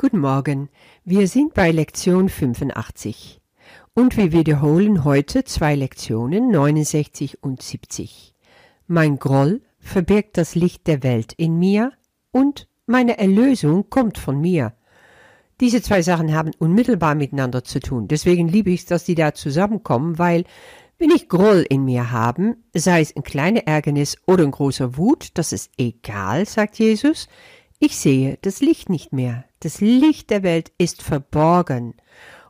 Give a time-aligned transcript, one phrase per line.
[0.00, 0.68] Guten Morgen,
[1.04, 3.40] wir sind bei Lektion 85
[3.94, 8.32] und wir wiederholen heute zwei Lektionen 69 und 70.
[8.86, 11.90] Mein Groll verbirgt das Licht der Welt in mir
[12.30, 14.72] und meine Erlösung kommt von mir.
[15.60, 18.06] Diese zwei Sachen haben unmittelbar miteinander zu tun.
[18.06, 20.44] Deswegen liebe ich es, dass die da zusammenkommen, weil
[20.98, 25.30] wenn ich Groll in mir habe, sei es ein kleiner Ärgernis oder ein großer Wut,
[25.34, 27.26] das ist egal, sagt Jesus.
[27.80, 29.47] Ich sehe das Licht nicht mehr.
[29.60, 31.94] Das Licht der Welt ist verborgen.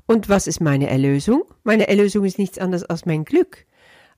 [0.06, 1.42] Und was ist meine Erlösung?
[1.64, 3.66] Meine Erlösung ist nichts anderes als mein Glück.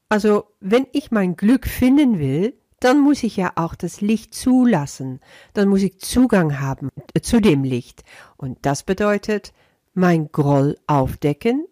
[0.09, 5.21] Also, wenn ich mein Glück finden will, dann muss ich ja auch das Licht zulassen.
[5.53, 8.03] Dann muss ich Zugang haben äh, zu dem Licht.
[8.37, 9.53] Und das bedeutet,
[9.95, 11.67] mein Groll aufdecken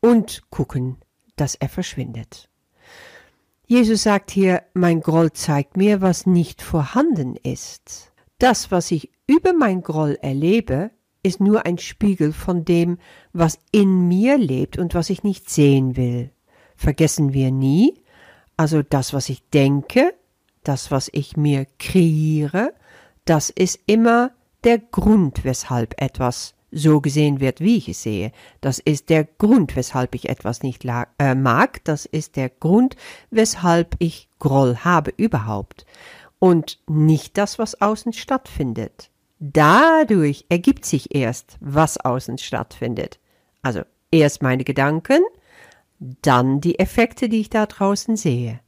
[0.00, 0.96] und gucken,
[1.36, 2.48] dass er verschwindet.
[3.66, 8.11] Jesus sagt hier, mein Groll zeigt mir, was nicht vorhanden ist.
[8.42, 10.90] Das, was ich über mein Groll erlebe,
[11.22, 12.98] ist nur ein Spiegel von dem,
[13.32, 16.32] was in mir lebt und was ich nicht sehen will.
[16.74, 18.02] Vergessen wir nie,
[18.56, 20.12] also das, was ich denke,
[20.64, 22.74] das, was ich mir kreiere,
[23.26, 24.32] das ist immer
[24.64, 28.32] der Grund, weshalb etwas so gesehen wird, wie ich es sehe.
[28.60, 31.84] Das ist der Grund, weshalb ich etwas nicht äh, mag.
[31.84, 32.96] Das ist der Grund,
[33.30, 35.86] weshalb ich Groll habe überhaupt.
[36.42, 39.10] Und nicht das, was außen stattfindet.
[39.38, 43.20] Dadurch ergibt sich erst, was außen stattfindet.
[43.62, 45.20] Also erst meine Gedanken,
[46.00, 48.58] dann die Effekte, die ich da draußen sehe.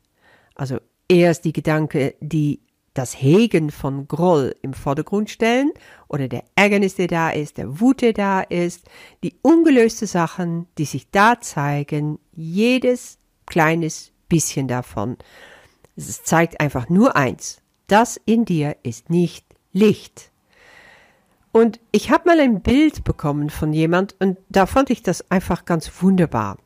[0.54, 2.60] Also erst die Gedanken, die
[2.92, 5.72] das Hegen von Groll im Vordergrund stellen
[6.06, 8.84] oder der Ärgernis, der da ist, der Wut, der da ist,
[9.24, 15.16] die ungelöste Sachen, die sich da zeigen, jedes kleines bisschen davon.
[15.96, 17.63] Es zeigt einfach nur eins.
[17.86, 20.30] Das in dir ist nicht Licht.
[21.52, 25.64] Und ich habe mal ein Bild bekommen von jemand und da fand ich das einfach
[25.64, 26.58] ganz wunderbar.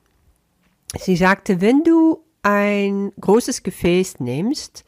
[0.97, 4.85] Sie sagte, wenn du ein großes Gefäß nimmst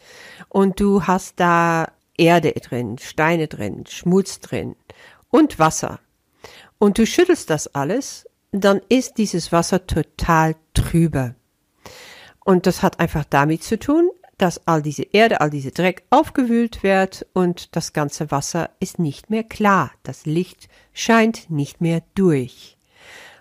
[0.48, 4.76] und du hast da Erde drin, Steine drin, Schmutz drin
[5.30, 6.00] und Wasser
[6.78, 11.34] und du schüttelst das alles, dann ist dieses Wasser total trübe.
[12.44, 14.10] Und das hat einfach damit zu tun,
[14.40, 19.28] dass all diese Erde, all diese Dreck aufgewühlt wird und das ganze Wasser ist nicht
[19.28, 19.90] mehr klar.
[20.02, 22.78] Das Licht scheint nicht mehr durch.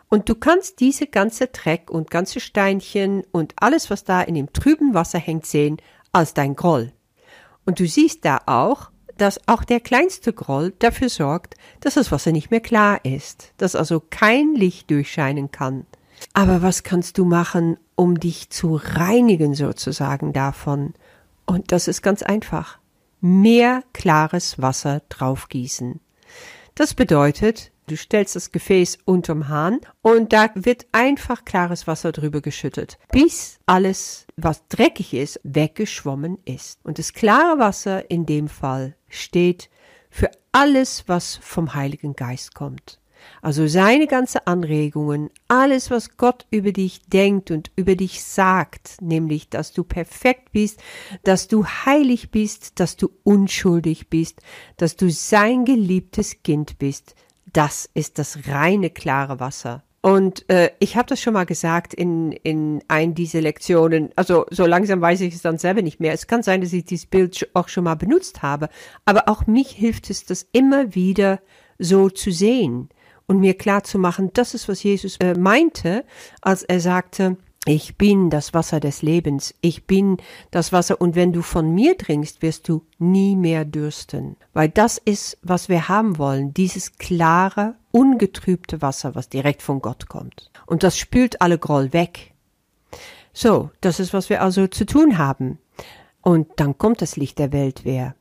[0.10, 4.52] Und du kannst diese ganze Dreck und ganze Steinchen und alles, was da in dem
[4.52, 5.78] trüben Wasser hängt, sehen
[6.12, 6.92] als dein Groll.
[7.66, 12.32] Und du siehst da auch, dass auch der kleinste Groll dafür sorgt, dass das Wasser
[12.32, 15.86] nicht mehr klar ist, dass also kein Licht durchscheinen kann.
[16.34, 20.94] Aber was kannst du machen, um dich zu reinigen sozusagen davon?
[21.46, 22.80] Und das ist ganz einfach.
[23.22, 26.00] Mehr klares Wasser draufgießen.
[26.76, 32.40] Das bedeutet, du stellst das Gefäß unterm Hahn und da wird einfach klares Wasser drüber
[32.40, 36.80] geschüttet, bis alles, was dreckig ist, weggeschwommen ist.
[36.84, 39.70] Und das klare Wasser in dem Fall steht
[40.10, 42.99] für alles, was vom Heiligen Geist kommt.
[43.42, 49.50] Also seine ganze Anregungen, alles, was Gott über dich denkt und über dich sagt, nämlich,
[49.50, 50.82] dass du perfekt bist,
[51.24, 54.42] dass du heilig bist, dass du unschuldig bist,
[54.78, 57.16] dass du sein geliebtes Kind bist,
[57.54, 59.84] das ist das reine, klare Wasser.
[60.02, 64.12] Und äh, ich habe das schon mal gesagt in, in ein dieser Lektionen.
[64.16, 66.14] Also so langsam weiß ich es dann selber nicht mehr.
[66.14, 68.70] Es kann sein, dass ich dieses Bild auch schon mal benutzt habe.
[69.04, 71.42] Aber auch mich hilft es, das immer wieder
[71.80, 72.90] so zu sehen
[73.30, 76.04] und mir klar zu machen, das ist, was Jesus äh, meinte,
[76.42, 80.18] als er sagte, ich bin das Wasser des Lebens, ich bin
[80.50, 84.36] das Wasser und wenn du von mir trinkst, wirst du nie mehr dürsten.
[84.54, 90.10] Weil das ist, was wir haben wollen, dieses klare, ungetrübte Wasser, was direkt von Gott
[90.10, 90.50] kommt.
[90.66, 92.34] Und das spült alle Groll weg.
[93.32, 95.60] So, das ist, was wir also zu tun haben.
[96.22, 98.16] Und dann kommt das Licht der Welt wer.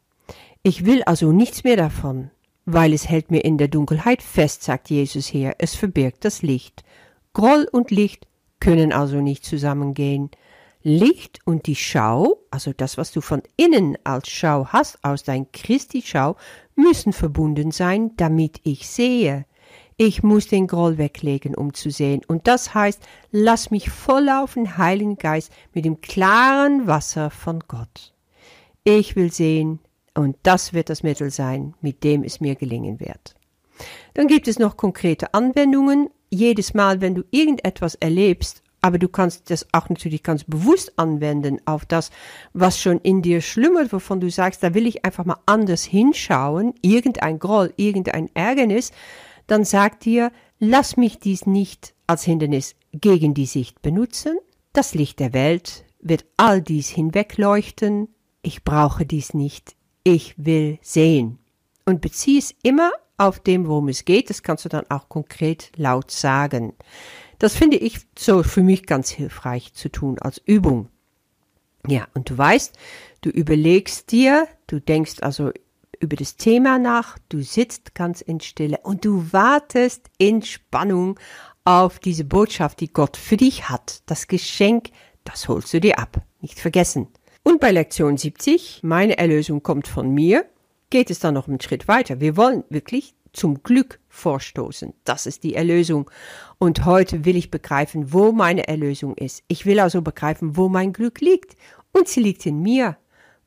[0.62, 2.30] Ich will also nichts mehr davon
[2.70, 6.84] weil es hält mir in der Dunkelheit fest, sagt Jesus hier, es verbirgt das Licht.
[7.32, 8.26] Groll und Licht
[8.60, 10.30] können also nicht zusammengehen.
[10.82, 15.50] Licht und die Schau, also das, was du von innen als Schau hast, aus dein
[15.50, 16.36] Christi-Schau,
[16.76, 19.46] müssen verbunden sein, damit ich sehe.
[19.96, 22.20] Ich muss den Groll weglegen, um zu sehen.
[22.28, 28.12] Und das heißt, lass mich volllaufen, Heiligen Geist, mit dem klaren Wasser von Gott.
[28.84, 29.80] Ich will sehen,
[30.18, 33.34] und das wird das Mittel sein, mit dem es mir gelingen wird.
[34.14, 36.10] Dann gibt es noch konkrete Anwendungen.
[36.30, 41.58] Jedes Mal, wenn du irgendetwas erlebst, Aber du kannst das auch natürlich ganz bewusst anwenden
[41.64, 42.10] auf das,
[42.52, 46.74] was schon in dir schlummert, wovon du sagst, da will ich einfach mal anders hinschauen,
[46.80, 48.92] irgendein Groll, irgendein Ärgernis,
[49.48, 50.30] dann sag dir,
[50.60, 54.38] lass mich dies nicht als Hindernis gegen die Sicht benutzen.
[54.72, 58.08] Das Licht der Welt wird all dies hinwegleuchten.
[58.42, 59.74] Ich brauche dies nicht.
[60.04, 61.38] Ich will sehen.
[61.84, 64.30] Und bezieh es immer auf dem, worum es geht.
[64.30, 66.74] Das kannst du dann auch konkret laut sagen.
[67.38, 70.88] Das finde ich so für mich ganz hilfreich zu tun als Übung.
[71.86, 72.76] Ja, und du weißt,
[73.20, 75.52] du überlegst dir, du denkst also
[76.00, 81.18] über das Thema nach, du sitzt ganz in Stille und du wartest in Spannung
[81.64, 84.02] auf diese Botschaft, die Gott für dich hat.
[84.06, 84.90] Das Geschenk,
[85.24, 86.22] das holst du dir ab.
[86.40, 87.08] Nicht vergessen.
[87.48, 90.44] Und bei Lektion 70, meine Erlösung kommt von mir,
[90.90, 92.20] geht es dann noch einen Schritt weiter.
[92.20, 94.92] Wir wollen wirklich zum Glück vorstoßen.
[95.04, 96.10] Das ist die Erlösung.
[96.58, 99.44] Und heute will ich begreifen, wo meine Erlösung ist.
[99.48, 101.56] Ich will also begreifen, wo mein Glück liegt.
[101.90, 102.98] Und sie liegt in mir.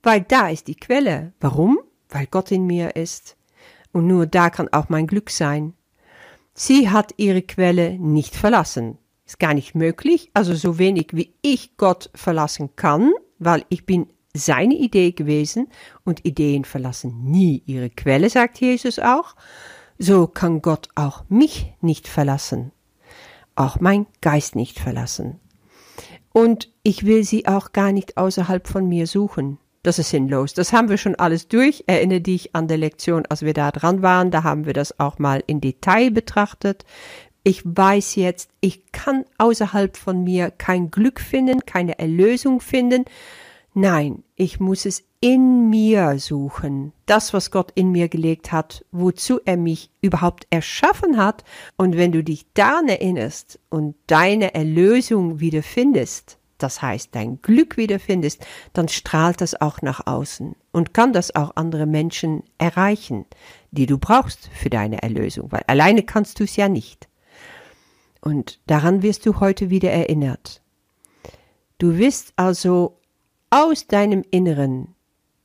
[0.01, 1.33] Weil da ist die Quelle.
[1.39, 1.77] Warum?
[2.09, 3.37] Weil Gott in mir ist.
[3.91, 5.75] Und nur da kann auch mein Glück sein.
[6.55, 8.97] Sie hat ihre Quelle nicht verlassen.
[9.27, 14.07] Ist gar nicht möglich, also so wenig wie ich Gott verlassen kann, weil ich bin
[14.33, 15.67] seine Idee gewesen
[16.05, 19.35] und Ideen verlassen nie ihre Quelle, sagt Jesus auch.
[19.97, 22.71] So kann Gott auch mich nicht verlassen,
[23.55, 25.39] auch mein Geist nicht verlassen.
[26.33, 29.57] Und ich will sie auch gar nicht außerhalb von mir suchen.
[29.83, 30.53] Das ist sinnlos.
[30.53, 31.83] Das haben wir schon alles durch.
[31.87, 34.29] Erinnere dich an der Lektion, als wir da dran waren.
[34.31, 36.85] Da haben wir das auch mal in Detail betrachtet.
[37.43, 43.05] Ich weiß jetzt, ich kann außerhalb von mir kein Glück finden, keine Erlösung finden.
[43.73, 46.93] Nein, ich muss es in mir suchen.
[47.05, 51.43] Das, was Gott in mir gelegt hat, wozu er mich überhaupt erschaffen hat.
[51.77, 57.77] Und wenn du dich daran erinnerst und deine Erlösung wieder findest, das heißt dein Glück
[57.77, 63.25] wiederfindest, dann strahlt das auch nach außen und kann das auch andere Menschen erreichen,
[63.71, 67.07] die du brauchst für deine Erlösung, weil alleine kannst du es ja nicht.
[68.21, 70.61] Und daran wirst du heute wieder erinnert.
[71.79, 72.99] Du wirst also
[73.49, 74.95] aus deinem Inneren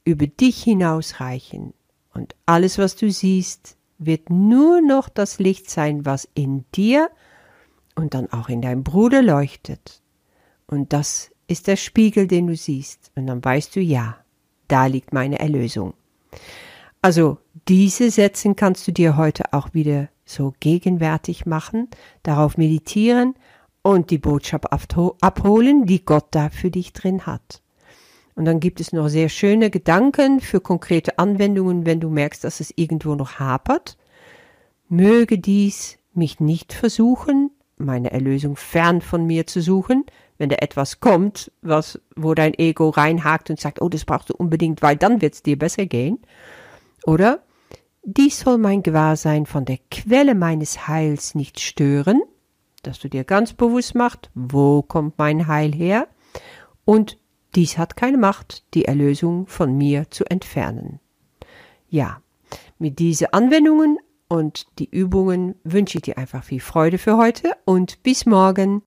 [0.05, 1.73] über dich hinausreichen
[2.13, 7.11] und alles, was du siehst, wird nur noch das Licht sein, was in dir
[7.95, 10.03] und dann auch in deinem Bruder leuchtet.
[10.67, 13.11] Und das ist der Spiegel, den du siehst.
[13.15, 14.19] Und dann weißt du, ja,
[14.69, 15.95] da liegt meine Erlösung.
[17.03, 17.39] Also
[17.69, 21.89] diese Sätze kannst du dir heute auch wieder so gegenwärtig machen,
[22.23, 23.35] darauf meditieren
[23.83, 27.63] und die Botschaft abholen, die Gott da für dich drin hat.
[28.35, 32.61] Und dann gibt es noch sehr schöne Gedanken für konkrete Anwendungen, wenn du merkst, dass
[32.61, 33.97] es irgendwo noch hapert.
[34.89, 40.05] Möge dies mich nicht versuchen, meine Erlösung fern von mir zu suchen,
[40.39, 44.35] wenn da etwas kommt, was, wo dein Ego reinhakt und sagt, oh, das brauchst du
[44.35, 46.19] unbedingt, weil dann wird's dir besser gehen.
[47.05, 47.41] Oder,
[48.07, 52.23] dies soll mein Gewahrsein von der Quelle meines Heils nicht stören,
[52.85, 56.07] dass du dir ganz bewusst machst, wo kommt mein Heil her?
[56.85, 57.19] Und
[57.57, 61.01] dies hat keine Macht, die Erlösung von mir zu entfernen.
[61.89, 62.23] Ja,
[62.79, 63.99] mit diesen Anwendungen
[64.29, 68.83] und die Übungen wünsche ich dir einfach viel Freude für heute und bis morgen.